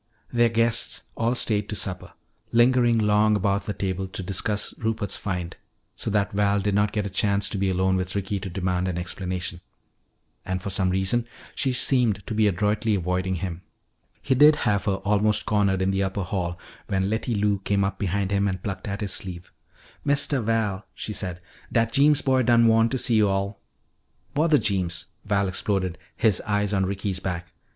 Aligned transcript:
Their 0.33 0.49
guests 0.49 1.03
all 1.15 1.35
stayed 1.35 1.69
to 1.69 1.75
supper, 1.75 2.13
lingering 2.51 2.97
long 2.97 3.35
about 3.35 3.65
the 3.67 3.73
table 3.73 4.07
to 4.07 4.23
discuss 4.23 4.73
Rupert's 4.79 5.15
find, 5.15 5.55
so 5.95 6.09
that 6.09 6.31
Val 6.31 6.59
did 6.59 6.73
not 6.73 6.91
get 6.91 7.05
a 7.05 7.07
chance 7.11 7.47
to 7.49 7.57
be 7.59 7.69
alone 7.69 7.97
with 7.97 8.15
Ricky 8.15 8.39
to 8.39 8.49
demand 8.49 8.87
an 8.87 8.97
explanation. 8.97 9.61
And 10.43 10.59
for 10.59 10.71
some 10.71 10.89
reason 10.89 11.27
she 11.53 11.71
seemed 11.71 12.25
to 12.25 12.33
be 12.33 12.47
adroitly 12.47 12.95
avoiding 12.95 13.35
him. 13.45 13.61
He 14.23 14.33
did 14.33 14.55
have 14.65 14.85
her 14.85 14.95
almost 15.05 15.45
cornered 15.45 15.83
in 15.83 15.91
the 15.91 16.01
upper 16.01 16.23
hall 16.23 16.57
when 16.87 17.07
Letty 17.07 17.35
Lou 17.35 17.59
came 17.59 17.83
up 17.83 17.99
behind 17.99 18.31
him 18.31 18.47
and 18.47 18.63
plucked 18.63 18.87
at 18.87 19.01
his 19.01 19.13
sleeve. 19.13 19.53
"Mistuh 20.03 20.41
Val," 20.41 20.83
she 20.95 21.13
said, 21.13 21.39
"dat 21.71 21.93
Jeems 21.93 22.23
boy 22.23 22.41
done 22.41 22.65
wan' 22.65 22.89
to 22.89 22.97
see 22.97 23.17
yo'all." 23.19 23.59
"Bother 24.33 24.57
Jeems!" 24.57 25.09
Val 25.25 25.47
exploded, 25.47 25.99
his 26.15 26.41
eyes 26.47 26.73
on 26.73 26.87
Ricky's 26.87 27.19
back. 27.19 27.53